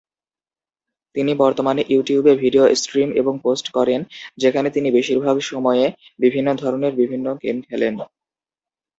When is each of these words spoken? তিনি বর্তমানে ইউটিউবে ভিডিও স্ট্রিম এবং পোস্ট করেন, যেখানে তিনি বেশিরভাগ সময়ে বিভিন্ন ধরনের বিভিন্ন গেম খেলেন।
তিনি 1.15 1.31
বর্তমানে 1.35 1.81
ইউটিউবে 1.89 2.33
ভিডিও 2.35 2.63
স্ট্রিম 2.75 3.09
এবং 3.11 3.33
পোস্ট 3.43 3.65
করেন, 3.71 3.99
যেখানে 4.37 4.67
তিনি 4.69 4.87
বেশিরভাগ 4.91 5.35
সময়ে 5.51 5.85
বিভিন্ন 6.19 6.49
ধরনের 6.55 6.93
বিভিন্ন 6.95 7.27
গেম 7.43 7.57
খেলেন। 7.61 7.93